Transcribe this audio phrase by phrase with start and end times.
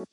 [0.00, 0.04] สว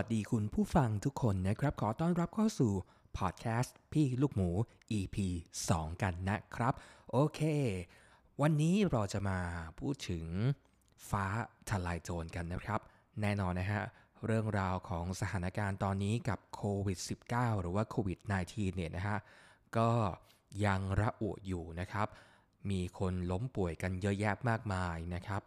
[0.00, 2.72] ัสดีคุณผู้ฟังทุกคนนะครับ ขอต้อนรับเข้าสู่
[3.18, 4.50] พอดแคสต์พี่ลูกหมู
[4.98, 5.16] EP
[5.60, 6.74] 2 กันนะครับ
[7.10, 7.40] โอเค
[8.42, 9.38] วันนี้เราจะมา
[9.80, 10.24] พูดถึง
[11.10, 11.26] ฟ้า
[11.68, 12.80] ทลายโจรกันนะครับ
[13.20, 13.82] แน่นอนนะฮะ
[14.26, 16.98] เรื่องราวของสถานการณ์ตอนนี้กับโควิด
[17.30, 19.18] -19 หรือว่าโควิด -19 เนี่ยนะฮะ
[19.78, 19.90] ก็
[20.64, 22.08] ยังระอุอยู่นะครับ
[22.70, 25.42] มีคนล้มป่วยกันเยอะแยะมากมายนะครับ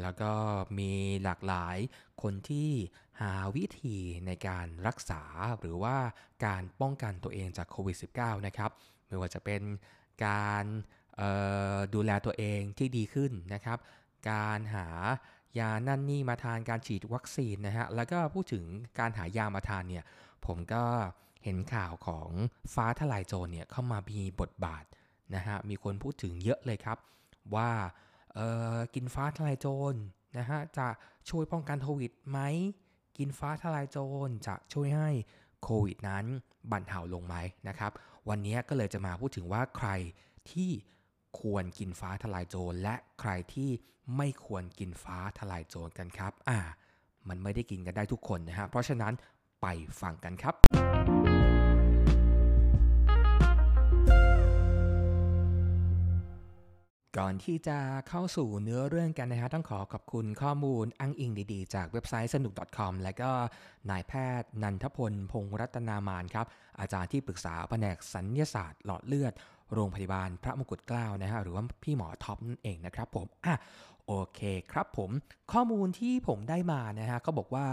[0.00, 0.32] แล้วก็
[0.78, 0.92] มี
[1.24, 1.76] หลากหลาย
[2.22, 2.70] คนที่
[3.20, 5.22] หาวิธีในการรักษา
[5.60, 5.96] หรือว่า
[6.46, 8.70] การป้องกันตัวเองจากโควิด -19 นะครับ
[9.08, 9.62] ไม่ว่าจะเป็น
[10.26, 10.64] การ
[11.94, 13.78] ดูแลตัวเองที่ดีขึ้นนะครับ
[14.30, 14.88] การหา
[15.58, 18.64] ยานั่นนี่มาทานการฉีดวัคซีนนะฮะ แล้วก็พูดถึง
[18.98, 20.04] การหายามาทานเนี่ย
[20.46, 20.84] ผมก็
[21.46, 22.28] เห็นข่าวของ
[22.74, 24.84] ฟ้าทลายโจรเนี่ยเข้ามามีบทบาท
[25.34, 26.98] นะฮะมีคนพูดถึงเยอะเลยครับ
[27.54, 27.70] ว่า
[28.94, 29.94] กินฟ้าทลายโจร
[30.38, 30.88] นะฮะจะ
[31.30, 32.38] ช่วยป้องกันโควิดไหม
[33.18, 35.10] กินฟ้าทลายโจรจะช่วยให้
[35.62, 36.24] โควิดนั้น
[36.72, 37.34] บรรเทาลงไหม
[37.68, 37.92] นะครับ
[38.28, 39.88] วันนี้ก็เลยจะมาพูดถึงว่าใคร
[40.50, 40.70] ที่
[41.40, 43.70] ควรกินฟ้าทลายโจรและใครที่
[44.16, 46.58] ไม่ควรกินฟ้าทลายโจรกันครับ อ่า
[47.28, 49.12] มันไม่ได้กินกันได้ทุกคนนะฮะเพราะฉะนั้น
[49.62, 49.66] ไป
[50.00, 50.54] ฟังกันครับ
[57.18, 57.78] ก่อนที่จะ
[58.08, 63.30] เข้าสู่เนื้อเรื่องกันนะฮะต้องขอขอบคุณข้อมูลอ้างอิงดีๆ จากเว็บไซต์สนุก .com และก็
[63.90, 66.46] นายแพทย์นันทพล พงรัตนามานครับ
[66.80, 69.32] อาจารย์ที่ปรึกษาแผนกสัญญาศาสตร์หลอดเลือด
[69.72, 73.54] โรงพยาบาลพระมงกุฎเกล้านะฮะหรือว่าพี่หมอท็อปนั่นเองนะครับผมอะ
[74.06, 74.40] โอเค
[74.72, 75.10] ครับผม
[75.52, 77.66] ข้อมูลที่ผมได้มานะฮะก็บอกว่า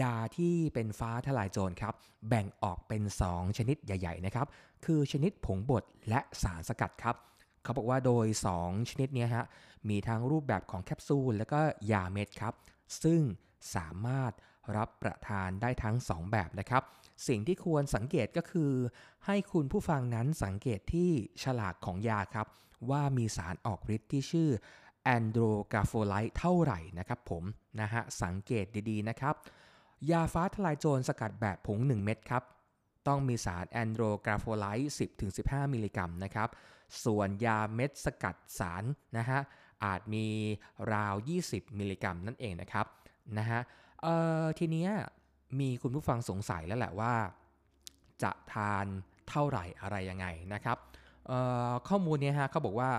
[0.00, 1.94] ยาที่เป็นฟ้าทลายโจรครับ
[2.28, 4.46] แบ่งออกเป็น 2 ชนิดใหญ่ ๆ นะครับ
[4.84, 7.16] คือชนิดผงบดและสารสกัดครับ
[7.62, 8.26] เขาบอกว่าโดย
[8.58, 9.46] 2 ชนิดนี้ฮะ
[9.88, 11.60] มีทั้งรูปแบบของแคปซูลและก็
[11.92, 12.54] ยาเม็ดครับ
[13.02, 13.20] ซึ่ง
[13.74, 14.32] สามารถ
[14.76, 16.82] รับประทานได้ทั้ง 2 แบบนะครับ
[17.28, 18.72] สิ่งที่ควรสังเกตก็คือ
[19.26, 21.10] ให้คุณผู้ฟังนั้นสังเกตที่
[21.42, 22.46] ฉลากของยาครับ
[22.90, 24.50] ว่ามีสารออกฤทธิ์ที่ชื่อ
[25.04, 27.44] andrographolide เท่าไหร่นะครับผม
[27.80, 29.34] นะฮะสังเกตดีๆนะครับ
[30.10, 32.42] ยาฟ้าทะลายโจรสกัดแบบผง 1 เม็ดครับ
[33.08, 34.92] ต้องมีสาร andrographolide
[35.32, 36.48] 10-15 มิลลิกรัมนะครับ
[37.04, 38.84] ส่วนยาเม็ดสกัดสาร
[39.18, 39.40] นะฮะ
[39.84, 40.26] อาจมี
[40.92, 41.14] ราว
[41.46, 42.86] 20 มิลลิกรัมนั่นเองนะครับ
[43.38, 43.60] นะฮะ
[44.58, 44.86] ทีนี้
[45.60, 47.14] มีคุณผู้ฟังสงสัยแล้วแหละว่า
[48.22, 48.86] จะทาน
[49.28, 50.78] เท่าไหร่อะไรยังไงนะครับ
[51.88, 52.90] ข้อมูลเนี้ฮะเขาบอกว่า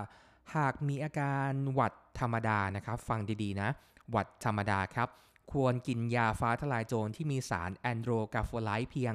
[0.56, 3.68] หากมีอาการหวัดธรรมดานะครับ ฟังดีๆนะ
[4.10, 5.08] หวัดธรรมดาครับ
[5.52, 9.14] ควรกินยาฟ้าทะลายโจรที่มีสาร andrographolide เพียง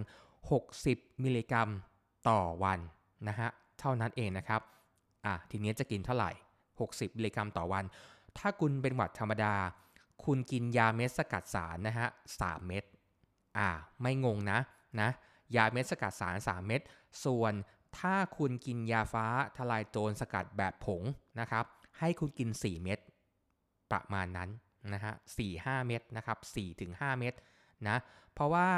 [0.57, 1.69] 60 มิลลิกรัม
[2.29, 2.79] ต่อวัน
[3.27, 3.49] นะฮะ
[3.79, 4.61] เท่านั้นเองนะครับ
[5.25, 6.31] อะทีนี้จะกินเท่าไหร่
[6.73, 7.83] 60 มิลลิกรัมต่อวัน
[8.37, 9.53] ถ้าคุณเป็นหวัดธรรมดา
[10.25, 12.07] คุณกินยาเม็ดสกัดสารนะฮะ
[12.39, 12.83] 3เม็ด
[13.57, 13.69] อ่า
[14.01, 14.59] ไม่งงนะ
[15.01, 15.09] นะ
[15.55, 16.81] ยาเม็ดสกัดสาร 3 เม็ด
[17.25, 17.53] ส่วน
[17.97, 19.25] ถ้าคุณกินยาฟ้า
[19.57, 21.03] ทลายโจรสกัดแบบผง
[21.39, 21.65] นะครับ
[21.99, 22.99] ให้คุณกิน 4 เม็ด
[23.91, 24.49] ประมาณนั้น
[24.93, 25.13] นะฮะ
[25.49, 26.37] 4-5เม็ดนะครับ
[26.79, 27.33] 4-5เม็ด
[27.87, 27.97] นะ
[28.33, 28.69] เพราะว่า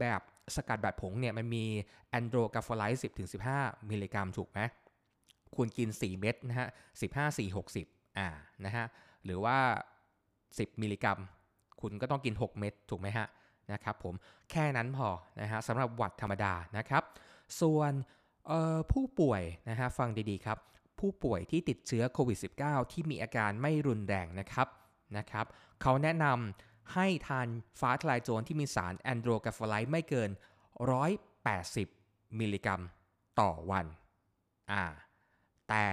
[0.00, 0.20] แบบ
[0.56, 1.64] สกัดแบบผงเนี่ยมันมี
[2.10, 4.60] andrographolide 10 15 มิลลิกรัมถูกไหม
[5.54, 6.68] ควรกิน 4 เม็ดนะฮะ
[7.02, 8.28] 15 4 60อ่า
[8.64, 8.86] นะฮะ
[9.24, 9.56] หรือว่า
[10.18, 11.18] 10 มิลลิกรัม
[11.80, 13.26] คุณก็ต้องกิน 6 เม็ดถูกไหมฮะ
[13.72, 14.14] นะครับผม
[14.50, 15.08] แค่นั้นพอ
[15.40, 17.02] นะฮะสำหรับหวัดธรรมดานะครับ
[17.60, 17.92] ส่วน
[18.92, 20.58] ผู้ป่วยนะฮะฟังดีๆครับ
[21.00, 24.68] ผู้ป่วยที่ติดเชื้อโควิด -19 ที่มีอาการไม่รุนแรงนะครับ
[25.18, 25.46] นะครับ
[25.82, 27.48] เขาแนะนำ ให้ทาน
[27.80, 30.30] ฟ้าทะลายโจรที่มีสาร andrographolide ไม่เกิน
[31.14, 32.80] 180 มิลลิกรัม
[33.40, 33.86] ต่อวัน
[34.72, 34.84] อ่า
[35.68, 35.84] แต่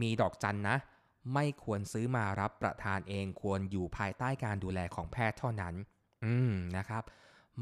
[0.00, 0.76] มีดอกจันนะ
[1.34, 5.74] ไม่ควรซื้อมารับประทานเองควรอยู่ภายใต้การดูแลของแพทย์เท่านั้น
[6.24, 7.02] อืม นะครับ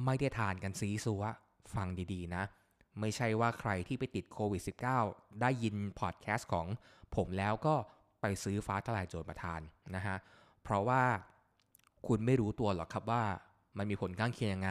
[0.05, 1.23] ไม่ได้ทานกันซี้ซั้ว
[1.75, 2.45] ฟังดีๆ นะ
[3.01, 4.63] ไม่ใช่ว่าใครที่ไปติดโควิด
[5.01, 6.67] -19 ได้ยินพอดแคสต์ของ
[7.17, 7.75] ผมแล้วก็
[8.21, 9.61] ไปซื้อฟ้าทะลายโจรมาทาน
[9.97, 10.17] นะฮะ
[10.63, 11.03] เพราะว่า
[12.07, 13.23] คุณไม่รู้ตัวหรอกครับว่า
[13.79, 14.71] มันมีผลข้างเคียงยังไง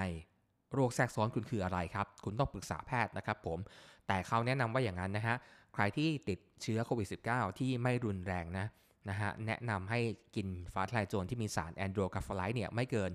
[0.74, 3.60] โรคแทรกซ้อนคุณคืออะไรครับ คุณต้องปรึกษาแพทย์นะครับผม
[4.08, 5.36] แต่เขาแนะนำว่าอย่างนั้นนะฮะ
[5.74, 8.66] ใครที่ติดเชื้อโควิด -19 ที่ไม่รุนแรงนะ
[9.10, 10.00] นะฮะ แนะนำให้
[10.36, 13.12] กินฟ้าทลายโจรที่มีสารแอนโดรกาฟไลต์เนี่ยไม่เกิน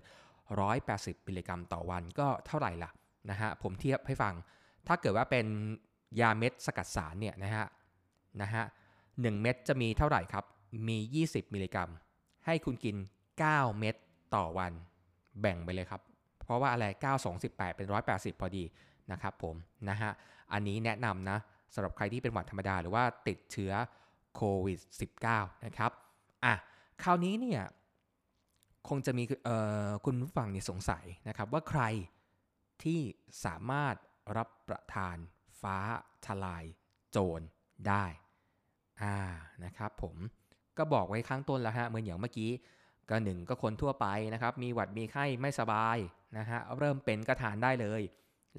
[0.62, 2.90] 180มิลลิกรัมต่อวันก็เท่าไหร่ล่ะ
[3.30, 4.34] นะฮะ ผมเทียบให้ฟัง
[4.86, 5.46] ถ้าเกิดว่าเป็น
[6.20, 7.66] ยาเม็ดสกัดสารเนี่ยนะฮะ
[8.42, 8.64] นะฮะ
[9.20, 10.44] หเม็ดจะมีเท่าไหร่ครับ
[10.88, 10.98] มี
[11.28, 11.90] 20 มิลลิกรัม
[12.46, 12.96] ให้คุณกิน
[13.38, 13.94] 9 เม็ด
[14.34, 14.72] ต่อวัน
[15.40, 16.02] แบ่งไปเลยครับ
[16.44, 18.64] เพราะว่าอะไร 9 2 18 เป็น 180 พอดี
[19.12, 19.54] นะครับผม
[19.88, 20.10] นะฮะ
[20.52, 21.38] อันนี้แนะนำนะ
[21.74, 23.72] สำหรับใครที่เป็นหวัดธรรมดาหรือว่าติดเชื้อ
[24.34, 24.78] โควิด
[25.22, 25.90] -19 นะครับ
[26.44, 26.54] อะ
[27.02, 27.62] คราวนี้เนี่ย
[28.88, 29.24] คงจะมี
[30.04, 31.82] คุณผู้ฟังเนี่ยสงสัยนะครับว่าใคร
[32.82, 33.00] ที่
[33.44, 33.94] สามารถ
[34.36, 35.16] รับประทาน
[35.60, 35.76] ฟ้า
[36.26, 36.64] ทลาย
[37.10, 37.40] โจร
[37.88, 38.04] ได้
[39.02, 39.16] อ่า
[39.64, 40.16] นะครับผม
[40.78, 42.50] ก็บอกไว้ข้างต้นแล้วฮะ เหมือนอย่างเมื่อกี้
[43.10, 45.96] ก็หนึ่งก็คนทั่วไปนะครับ มีหวัดมีไข้ไม่สบาย
[46.38, 48.02] นะฮะเริ่มเป็นก็ทานได้เลย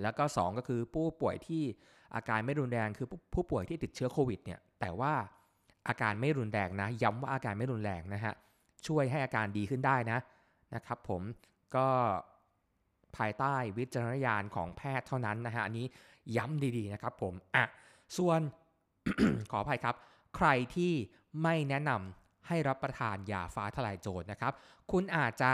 [0.02, 1.64] แล้วก็ 2 ก็คือผู้ป่วยที่
[2.16, 5.14] อาการไม่รุนแรงคือผู้ป่วยที่ติดเชื้อโควิดเนี่ยแต่ว่า
[5.88, 8.34] อาการไม่รุนแรงนะ ย้ำว่าอาการไม่รุนแรงนะฮะ
[8.88, 10.20] ช่วยให้อาการดีขึ้นได้นะ
[10.76, 11.22] นะครับผม
[11.76, 11.88] ก็
[13.18, 15.86] ภายใต้วิจารณญาณของแพทย์เท่านั้นนะฮะอันนี้
[16.38, 17.66] ย้ำดีๆนะครับผมอะ
[18.18, 18.40] ส่วน
[19.52, 19.96] ขออภัยครับ
[20.36, 20.94] ใครที่
[21.44, 24.54] ไม่แนะนำ ให้รับประทานยาฟ้าทลายโจรนะครับ
[24.92, 25.54] คุณอาจจะ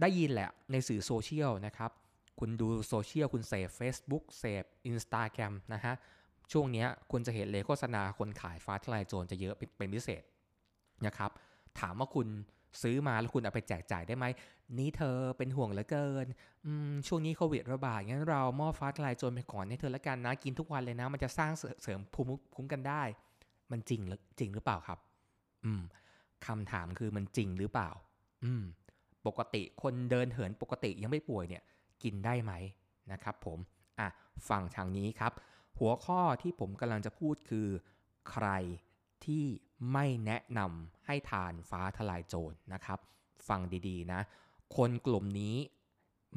[0.00, 1.90] ได้ยินแหละในสื่อโซเชียลนะครับ
[2.40, 5.94] คุณดูโซเชียลคุณเสพ Facebook เสพ Instagram นะฮะ
[6.52, 10.22] ช่วงนี้คุณจะเห็นเลโฆษณาคนขายฟ้าทลายโจรจะเยอะเป็นพิเศษ
[11.06, 11.30] นะครับ
[11.80, 12.28] ถามว่าคุณ
[12.82, 14.24] ซื้อมาแล้วคุณเอาไปแจกจ่ายได้ไหม
[14.78, 16.26] นี่เธอเป็นห่วงเหลือเกิน
[17.06, 23.02] ช่วงนี้โควิดระบาด งั้นเรามอบฟ้าทลายโจรไปก่อนให้เธอละกันนะ กินทุกวันเลยนะ มันจะสร้างเสริมภูมิคุ้มกันได้
[23.70, 24.98] มันจริงหรือจริงหรือเปล่าครับ
[25.64, 25.82] อืม
[26.46, 27.90] คำถามคือมันจริงหรือเปล่า
[28.44, 28.64] อืม
[29.26, 31.62] ปกติคนเดินเหินปกติยังไม่ป่วยเนี่ย
[32.02, 32.52] กินได้ไหม
[33.12, 33.58] นะครับผม
[33.98, 34.08] อะ
[34.48, 35.32] ฟังทางนี้ครับ
[35.78, 37.68] หัวข้อที่ผมกำลังจะพูดคือ
[38.30, 38.48] ใคร
[39.24, 39.44] ที่
[39.92, 42.98] ไม่แนะนำให้ทานฟ้าทลายโจรนะครับ
[43.48, 44.20] ฟังดีๆนะ
[44.76, 45.56] คนกลุ่มนี้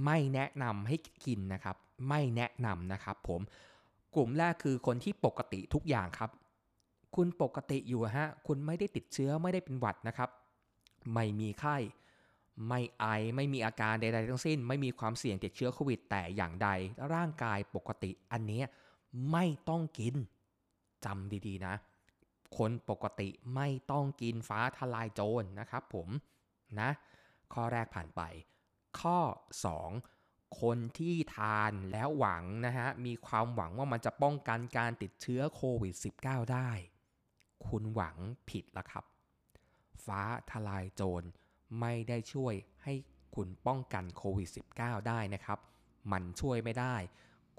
[0.06, 0.96] ไม่แนะนำให้
[1.26, 1.76] กินนะครับ
[2.10, 3.42] ไม่แนะนำนะครับ ผม
[4.16, 6.32] กลุ่มแรกคือคนที่ปกติทุกอย่างครับ
[7.16, 10.30] คุณปกติอยู่ฮะ คุณไม่ได้ติดเชื้อไม่ได้เป็นหวัดนะครับ
[11.14, 11.78] ไม่มีไข้
[12.68, 13.06] ไม่ไอ
[13.36, 16.70] ไม่มีอาการใด ๆ ทั้งสิ้น ไม่มีความเสี่ยงติดเชื้อโควิด แต่อย่างใด
[17.14, 18.64] ร่างกายปกติอันนี้
[19.32, 20.16] ไม่ต้องกิน
[21.06, 21.76] จำดีๆนะ
[22.58, 26.08] คนปกติไม่ต้องกินฟ้าทลายโจรนะครับผม
[26.80, 26.90] นะ
[27.54, 28.22] ข้อแรกผ่านไป
[29.00, 29.20] ข้อ
[29.90, 36.70] 2 คนที่ทานแล้วหวังนะฮะ มีความหวังว่ามันจะป้องกันการติดเชื้อโควิด -19 ได้
[37.68, 38.18] คุณหวัง
[38.50, 39.06] ผิดละครับ
[40.06, 40.22] ฟ้า
[40.52, 41.28] ทลายโจร
[41.80, 42.54] ไม่ได้ช่วย
[42.84, 42.94] ให้
[43.36, 45.60] คุณป้องกันโควิด -19 ได้นะครับ
[46.12, 46.96] มันช่วยไม่ได้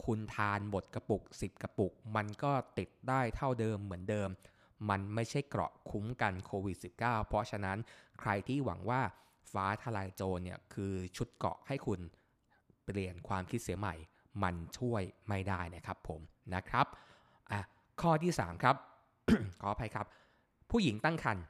[0.05, 4.29] คุณทานหมดกระปุก 10 กระปุก มันก็ติดได้เท่าเดิมเหมือนเดิม
[4.91, 7.79] มันไม่ใช่เกราะคุ้มกันโควิด -19 เพราะฉะนั้น
[8.21, 9.01] ใครที่หวังว่า
[9.53, 12.01] ฟ้าทลายโจรเนี่ยคือชุดเกราะให้คุณ
[12.85, 13.95] เปลี่ยนความคิดเสียใหม่
[14.43, 16.21] มันช่วยไม่ได้นะครับผม
[16.55, 16.87] นะครับ
[17.53, 17.61] อะ
[18.01, 18.77] ข้อที่ 3 ครับ
[19.61, 20.07] ขออภัยครับ
[20.71, 21.45] ผู้หญิงตั้งครรภ์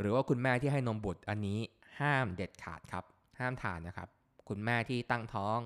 [0.00, 1.58] หรือว่าคุณแม่ที่ให้นมบุตรอันนี้
[2.00, 3.04] ห้ามเด็ดขาดครับ
[3.38, 4.08] ห้ามทานนะครับ
[4.48, 5.58] คุณแม่ที่ตั้งท้อง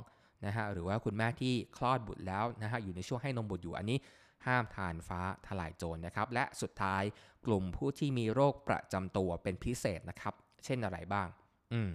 [0.47, 3.99] นะฮะหรือว่าคุณแม่ที่คลอดบุตรแล้วนะฮะอยู่ในช่วงให้นมบุตรอยู่อันนี้
[4.47, 7.03] ห้ามทานฟ้าทลายโจรนะครับ และสุดท้าย
[7.47, 10.35] กลุ่มผู้ที่มีโรคประจำตัวเป็นพิเศษนะครับ
[10.65, 11.29] เช่นอะไรบ้าง
[11.73, 11.91] อืม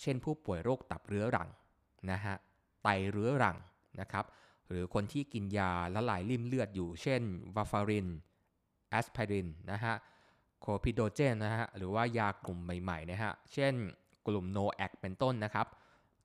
[0.00, 1.48] เช่นผู้ป่วยโรคตับเรื้อรัง
[2.10, 2.34] นะฮะ
[2.82, 3.56] ไตเรื้อรัง
[4.00, 4.24] นะครับ
[4.68, 7.22] หรือคนที่กินยาละลายริ่มเลือดอยู่ เช่น
[7.56, 8.08] วาฟาริน
[8.90, 9.94] แอสไพรินนะฮะ
[10.60, 13.74] clopidogrel นะฮะหรือว่ายากลุ่มใหม่ๆนะฮะเช่น
[14.26, 15.66] กลุ่ม NOAC เป็นต้นนะครับ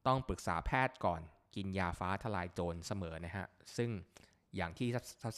[0.07, 1.21] ต้องปรึกษาแพทย์ก่อน
[1.55, 3.45] กินยาฟ้าทะลายโจรเสมอนะฮะ
[3.77, 3.89] ซึ่ง
[4.55, 4.87] อย่างที่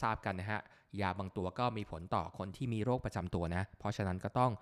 [0.02, 0.60] ทราบกันนะฮะ
[1.00, 4.52] ยาบางตัวก็มีผลต่อคนที่มีโรคประจำตัวนะ เพราะฉะนั้นก็ต้อง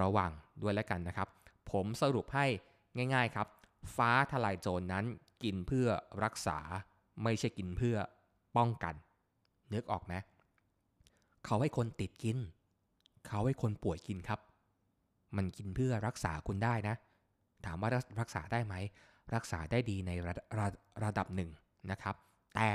[0.00, 0.30] ระวัง
[0.62, 1.28] ด้วยแล้วกันนะครับ
[1.72, 2.46] ผมสรุปให้
[3.14, 3.48] ง่าย ๆครับ
[3.96, 5.04] ฟ้าทะลายโจรนั้น
[5.44, 5.88] กินเพื่อ
[6.24, 6.58] รักษา
[7.22, 7.96] ไม่ใช่กินเพื่อ
[8.56, 8.94] ป้องกัน
[9.74, 10.14] นึกออกไหม
[11.46, 12.38] เขาให้คนติดกิน
[13.26, 14.40] เขาให้คนป่วยกินครับ
[15.36, 16.94] มันกินเพื่อรักษาคุณได้นะ
[17.66, 18.74] ถามว่ารักษาได้ไหม
[19.34, 20.66] รักษาได้ดีในระระ
[21.04, 21.50] ระดับหนึ่ง
[21.90, 22.14] นะครับ
[22.54, 22.68] แต่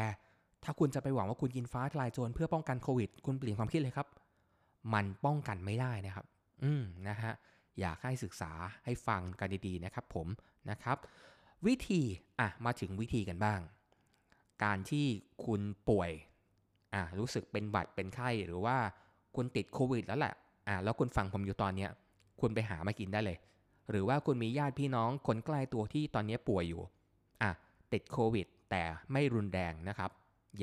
[0.63, 4.07] ถ้าคุณจะไปหวังว่าคุณกินฟ้าทลายโจรเพื่อป้องกันโควิด คุณเปลี่ยนความคิดเลยครับ
[4.93, 6.25] มันป้องกันไม่ได้นะครับ
[6.63, 7.33] อืมนะฮะ
[7.79, 8.51] อยากให้ศึกษา
[8.85, 10.27] ให้ฟังกันดีๆนะครับ ผม
[10.69, 10.97] นะครับ
[11.67, 12.01] วิธี
[12.39, 13.59] อะ มาถึงวิธีกันบ้าง
[14.63, 15.05] การที่
[15.45, 16.11] คุณป่วย
[16.93, 18.77] อะรู้สึกเป็นบัดเป็นไข้หรือว่า
[19.35, 20.33] คุณติดโควิดแล้วแหละ
[20.67, 21.89] อะแล้วคุณฟังผมอยู่ตอนเนี้ย
[22.41, 23.37] คุณไปหามากินได้เลย
[23.89, 26.81] หรือว่าคุณมีญาติพี่น้องคนใกล้ตัวที่ตอนนี้ป่วยอยู่
[27.41, 27.49] อะ
[27.93, 30.09] ติดโควิด แต่ไม่รุนแรงนะครับ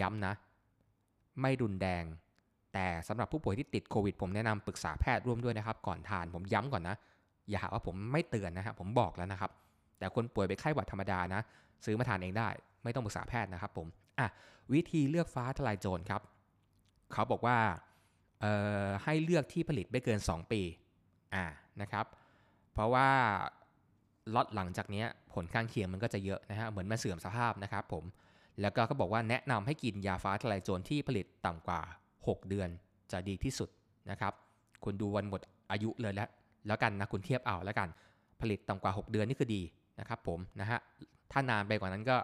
[0.01, 0.33] ย้ำนะ
[1.41, 2.05] ไม่รุนแรง
[2.75, 6.97] แต่สำหรับผู้ป่วยที่ติดโควิด ผมแนะนำปรึกษาแพทย์ร่วมด้วยนะครับ ก่อนทานผมย้ำก่อนนะ
[7.51, 9.51] อย่าหาว่าผมไม่เตือนนะครับผมบอกแล้วนะครับ
[9.99, 11.41] แต่คนป่วยไปไข้หวัดธรรมดานะ
[11.85, 12.49] ซื้อมาทานเองได้
[12.85, 13.87] ไม่ต้องปรึกษาแพทย์นะครับผม
[14.19, 14.29] อะ
[14.73, 16.23] วิธีเลือกฟ้าทลายโจรครับ
[17.13, 17.57] เขาบอกว่า
[19.05, 20.61] ให้เลือกที่ผลิตไม่เกิน 2 ปี
[21.35, 21.45] อ่า
[21.81, 22.07] นะครับ
[22.73, 23.09] เพราะว่า
[24.35, 28.05] ล็อตหลังจากนี้ผลข้างเคียงมันก็จะเยอะนะฮะเหมือนมาเสื่อมสภาพนะครับผม
[28.61, 31.81] แล้วก็เขาบอกว่าแนะนำให้กินยาฟ้าทลายโจรที่ผลิตต่ำกว่า
[32.17, 32.69] 6 เดือน
[33.13, 33.69] จะดีที่สุด
[34.11, 34.33] นะครับ
[34.85, 36.29] คุณดูวันหมดอายุเลยแล้ว
[36.67, 37.89] แล้วกันนะคุณเทียบเอาแล้วกัน
[38.41, 39.63] ผลิตต่ำกว่า 6 เดือนนี่คือดี
[40.01, 40.79] นะครับผมนะฮะ
[41.33, 42.17] ถ้านานไปกว่านั้นก็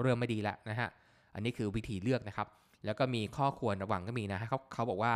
[0.00, 0.88] เริ่มไม่ดีแล้วนะฮะ
[1.34, 2.48] อันนี้คือวิธีเลือกนะครับ
[2.84, 5.14] แล้วก็มีข้อควรระวังก็มีนะฮะเขาเขาบอกว่า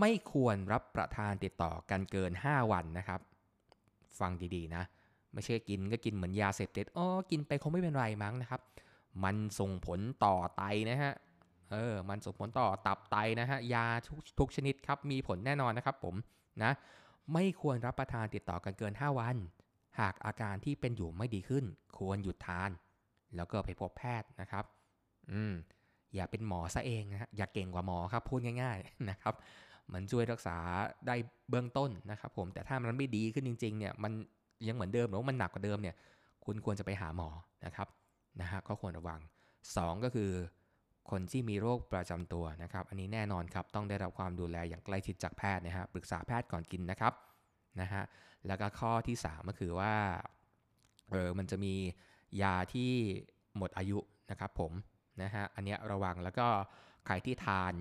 [0.00, 3.20] ไม่ควรรับประทานติดต่อกันเกิน 5 วันนะครับ
[4.18, 4.82] ฟังดีๆนะ
[5.32, 8.60] ไม่ใช่กินก็กินเหมือนยาเสพติดอ๋อกินไปคงไม่เป็นไรมั้งนะครับ
[9.24, 11.12] มันส่งผลต่อไตนะฮะ
[11.72, 16.14] เออ มันส่งผลต่อตับไตนะฮะ ยาทุกทุกชนิดครับ มีผลแน่นอนนะครับผม
[16.62, 16.72] นะ
[17.32, 19.36] ไม่ควรรับประทานติดต่อกันเกิน 5 วัน
[20.00, 21.64] หากอาการที่เป็นอยู่ไม่ดีขึ้น
[21.98, 22.70] ควรหยุดทาน
[23.36, 24.64] แล้วก็ไปพบแพทย์นะครับ
[25.32, 25.54] อืม
[26.14, 29.34] อย่าเป็นหมอซะเองนะฮะอย่าเก่งกว่าหมอครับพูดง่าย ๆนะครับ
[29.92, 30.56] มันช่วยรักษา
[31.06, 31.14] ได้
[31.50, 34.12] เบื้องต้นนะครับ ผมแต่ถ้ามันไม่ดีขึ้นจริงๆเนี่ยมัน
[34.68, 35.94] ยังเหมือนเดิมหรือว่ามันหนักกว่าเดิมเนี่ย
[36.44, 37.28] คุณควรจะไปหาหมอ
[37.64, 37.88] นะครับ
[38.40, 39.20] นะฮะก็ควรระวัง
[39.62, 40.30] 2 ก็คือ
[41.10, 47.12] คนที่มีโรคประจำตัวนะครับ อันนี้แน่นอนครับต้องได้รับความดูแลอย่างใกล้ชิดจากแพทย์นะฮะปรึกษาแพทย์ก่อนกินนะครับ
[47.80, 48.02] นะฮะ
[48.46, 49.94] แล้วก็ข้อที่ 3 ก็คือว่า
[51.10, 51.74] เออมันจะมี
[52.42, 52.90] ยาที่
[53.56, 53.98] หมดอายุ
[54.30, 54.72] นะครับผม
[55.22, 56.46] นะฮะ อันเนี้ยระวังแล้วก็
[57.06, 57.74] ใครที่ทาน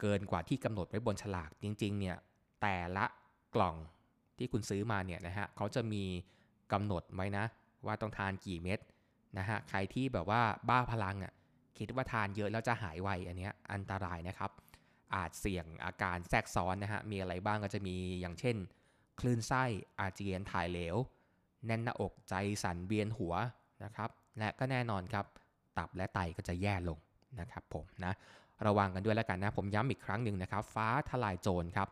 [0.00, 2.16] เกินกว่าที่กำหนดไว้บนฉลากจริงๆเนี่ย
[2.62, 3.04] แต่ละ
[3.54, 3.76] กล่อง
[4.38, 6.04] ที่คุณซื้อมาเนี่ยนะฮะเขาจะมี
[6.72, 7.44] กำหนดไว้นะ
[7.86, 8.78] ว่าต้องทานกี่เม็ด
[9.38, 11.32] นะฮะใครที่แบบว่าบ้าพลังอะ
[11.78, 14.50] คิดว่าทานเยอะแล้วจะหายไวอันเนี้ยอันตรายนะครับ
[15.14, 18.56] อาจเสี่ยงอาการแทรกซ้อนนะฮะมีอะไรบ้างก็จะมีอย่างเช่น
[19.20, 19.64] คลื่นไส้
[20.00, 20.96] อาเจียนถ่ายเหลว
[21.66, 23.34] แน่นหน้าอกใจสั่นเวียนหัว
[23.84, 25.24] นะครับ และก็แน่นอนครับ
[25.78, 26.98] ตับและไตก็จะแย่ลง
[27.40, 28.12] นะครับผมนะ
[28.66, 31.88] ระวังกันด้วยแล้วกันนะ ผมย้ำอีกครั้งหนึ่งนะครับ ฟ้าทลายโจรครับ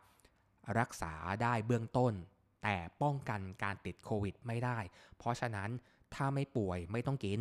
[0.79, 2.13] รักษาได้เบื้องต้น
[2.63, 4.79] แต่ป้องกันการติดโควิดไม่ได้
[5.17, 5.71] เพราะฉะนั้น
[6.15, 7.41] ถ้าไม่ป่วยไม่ต้องกิน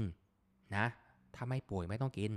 [0.75, 0.85] นะ
[1.35, 2.31] ถ้าไม่ป่วยไม่ต้องกิน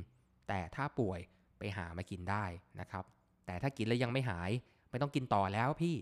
[0.48, 1.20] แต่ถ้าป่วย
[1.58, 2.44] ไปหามากินได้
[2.80, 3.04] นะครับ
[3.46, 4.50] แต่ถ้ากินแล้วยังไม่หาย
[4.90, 5.94] ไม่ต้องกินต่อแล้วพี่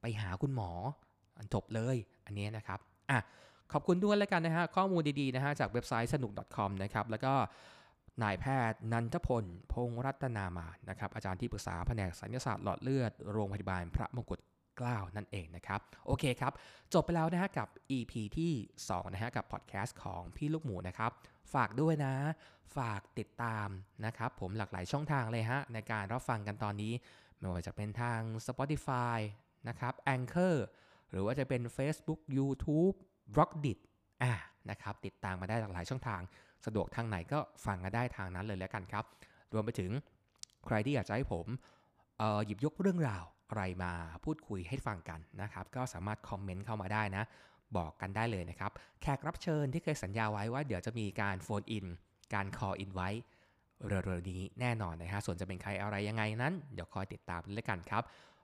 [0.00, 0.70] ไปหาคุณหมอ
[1.54, 1.96] จบเลย
[2.26, 3.18] อันนี้นะครับอะ
[3.72, 7.34] ขอบคุณด้วยแล้วกันนะฮะข้อมูลดีๆนะฮะจากเว็บไซต์สนุก .com นะครับแล้วก็
[8.22, 14.40] นายแพทย์นันทพล พงรัตนามานะครับอาจารย์ที่ปรึกษาแผนกสัญญาศาสตร์หลอดเลือดโรงพยาบาลพระมงกุฎ
[14.76, 16.52] เกล้านั่นเองนะครับ โอเคครับ
[16.94, 18.52] จบไปแล้วนะฮะกับ EP ที่
[18.84, 21.10] 2 นะฮะกับพอดแคสต์ของพี่ลูกหมูนะครับ
[21.54, 22.14] ฝากด้วยนะ
[22.76, 23.68] ฝากติดตาม
[24.06, 26.92] นะครับ ผมหลากหลายช่องทางเลยฮะ ในการรับฟังกันตอนนี้
[27.38, 29.18] ไม่ว่าจะเป็นทาง Spotify
[29.68, 30.56] นะครับ Anchor
[31.10, 32.96] หรือว่าจะเป็น Facebook YouTube
[33.32, 33.78] b l o g d i t
[34.22, 34.32] อ่า
[34.70, 36.20] นะครับติดตามมาได้หลากหลายช่องทาง
[36.66, 39.04] สะดวกทางไหนก็ฟังกันได้ทางนั้นเลยแล้วกันครับ
[39.52, 39.90] รวมไปถึง
[40.66, 41.46] ใครที่อยากจะให้ผม
[42.46, 43.92] หยิบยกเรื่องราวอะไรมา
[44.24, 47.24] พูดคุยให้ฟังกันนะครับ ก็สามารถคอมเมนต์เข้ามาได้นะ
[47.76, 51.86] บอกกันได้เลยนะครับ แขกรับเชิญที่เคยสัญญาไว้ว่าเดี๋ยวจะมีการโฟนอิน
[52.34, 53.08] การคออินไว้
[53.86, 58.02] เร็วๆนี้แน่นอนนะฮะ ส่วนจะเป็นใครอะไรยังไงนั้น เดี๋ยวคอยติดตามด้วยกันครับ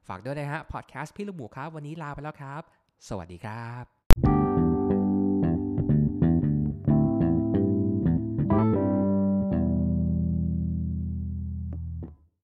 [0.08, 2.62] ฝากด้วยนะฮะ พอดแคสต์พี่ลูกหมูครับ วันนี้ลาไปแล้วครับ
[3.08, 4.00] สวัสดีครับ